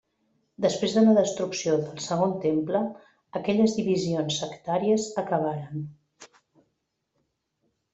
[0.63, 2.83] Després de la destrucció del Segon Temple,
[3.43, 5.89] aquelles divisions sectàries acabaren.